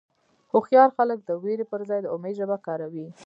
[0.51, 3.07] هوښیار خلک د وېرې پر ځای د امید ژبه کاروي.